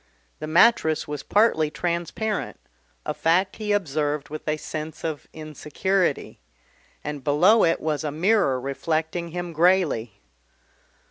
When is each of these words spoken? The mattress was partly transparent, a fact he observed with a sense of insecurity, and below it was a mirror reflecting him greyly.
The 0.39 0.47
mattress 0.47 1.07
was 1.07 1.21
partly 1.21 1.69
transparent, 1.69 2.59
a 3.05 3.13
fact 3.13 3.57
he 3.57 3.71
observed 3.71 4.29
with 4.29 4.47
a 4.47 4.57
sense 4.57 5.03
of 5.03 5.27
insecurity, 5.31 6.41
and 7.03 7.23
below 7.23 7.63
it 7.63 7.79
was 7.79 8.03
a 8.03 8.09
mirror 8.09 8.59
reflecting 8.59 9.27
him 9.27 9.53
greyly. 9.53 10.19